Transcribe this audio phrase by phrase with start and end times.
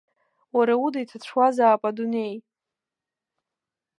[0.55, 2.35] Уара уда иҭацәуазаап адунеи!